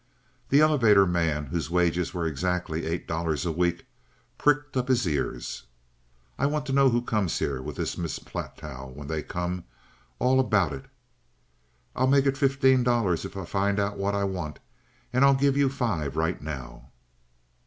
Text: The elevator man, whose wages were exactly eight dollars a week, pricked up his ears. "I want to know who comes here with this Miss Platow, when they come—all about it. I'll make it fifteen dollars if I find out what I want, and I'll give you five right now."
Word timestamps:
The 0.49 0.61
elevator 0.61 1.05
man, 1.05 1.45
whose 1.45 1.69
wages 1.69 2.11
were 2.11 2.25
exactly 2.25 2.87
eight 2.87 3.07
dollars 3.07 3.45
a 3.45 3.51
week, 3.51 3.85
pricked 4.39 4.75
up 4.75 4.87
his 4.87 5.07
ears. 5.07 5.65
"I 6.39 6.47
want 6.47 6.65
to 6.65 6.73
know 6.73 6.89
who 6.89 7.03
comes 7.03 7.37
here 7.37 7.61
with 7.61 7.75
this 7.75 7.99
Miss 7.99 8.17
Platow, 8.17 8.87
when 8.95 9.07
they 9.07 9.21
come—all 9.21 10.39
about 10.39 10.73
it. 10.73 10.85
I'll 11.95 12.07
make 12.07 12.25
it 12.25 12.35
fifteen 12.35 12.81
dollars 12.83 13.25
if 13.25 13.37
I 13.37 13.45
find 13.45 13.79
out 13.79 13.95
what 13.99 14.15
I 14.15 14.23
want, 14.23 14.57
and 15.13 15.23
I'll 15.23 15.35
give 15.35 15.55
you 15.55 15.69
five 15.69 16.15
right 16.15 16.41
now." 16.41 16.89